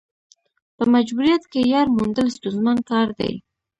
په 0.75 0.83
مجبوریت 0.93 1.43
کې 1.51 1.61
یار 1.73 1.87
موندل 1.95 2.27
ستونزمن 2.37 2.77
کار 2.89 3.07
دی. 3.19 3.33